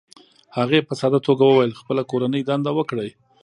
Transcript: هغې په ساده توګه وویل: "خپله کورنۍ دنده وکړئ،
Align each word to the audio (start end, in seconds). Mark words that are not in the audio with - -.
هغې 0.57 0.79
په 0.87 0.93
ساده 0.99 1.19
توګه 1.27 1.43
وویل: 1.45 1.77
"خپله 1.81 2.01
کورنۍ 2.11 2.41
دنده 2.45 2.71
وکړئ، 2.75 3.09